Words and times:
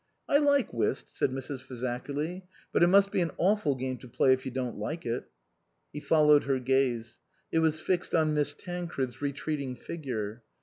"I 0.35 0.39
like 0.39 0.73
whist," 0.73 1.15
said 1.15 1.29
Mrs. 1.29 1.59
Fazakerly;" 1.61 2.41
but 2.73 2.81
it 2.81 2.87
must 2.87 3.11
be 3.11 3.21
an 3.21 3.29
awful 3.37 3.75
game 3.75 3.97
to 3.99 4.07
play 4.07 4.33
if 4.33 4.45
you 4.47 4.51
don't 4.51 4.79
like 4.79 5.05
it." 5.05 5.25
He 5.93 5.99
followed 5.99 6.45
her 6.45 6.57
gaze. 6.59 7.19
It 7.51 7.59
was 7.59 7.79
fixed 7.79 8.15
on 8.15 8.33
Miss 8.33 8.55
Tancred's 8.55 9.21
retreating 9.21 9.75
figure. 9.75 10.41